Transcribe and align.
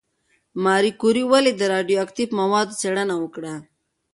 ماري 0.63 0.91
کوري 1.01 1.23
ولې 1.31 1.51
د 1.55 1.61
راډیواکټیف 1.73 2.29
موادو 2.39 2.77
څېړنه 2.81 3.15
وکړه؟ 3.19 3.53